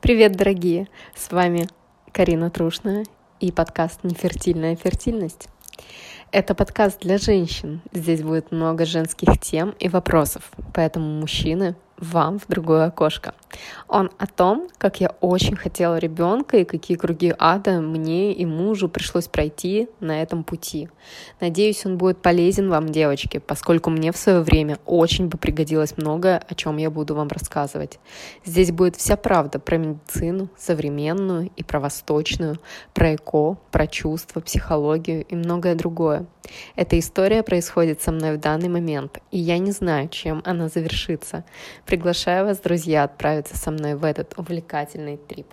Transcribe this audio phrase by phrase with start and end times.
[0.00, 0.86] Привет, дорогие!
[1.16, 1.66] С вами
[2.12, 3.04] Карина Трушная
[3.40, 5.48] и подкаст «Нефертильная фертильность».
[6.30, 7.80] Это подкаст для женщин.
[7.92, 13.34] Здесь будет много женских тем и вопросов, поэтому мужчины вам в другое окошко.
[13.88, 18.88] Он о том, как я очень хотела ребенка и какие круги ада мне и мужу
[18.88, 20.88] пришлось пройти на этом пути.
[21.40, 26.42] Надеюсь, он будет полезен вам, девочки, поскольку мне в свое время очень бы пригодилось многое,
[26.48, 27.98] о чем я буду вам рассказывать.
[28.44, 32.58] Здесь будет вся правда про медицину, современную и про восточную,
[32.94, 36.26] про эко, про чувства, психологию и многое другое.
[36.76, 41.44] Эта история происходит со мной в данный момент, и я не знаю, чем она завершится.
[41.86, 45.46] Приглашаю вас, друзья, отправиться со мной в этот увлекательный трип.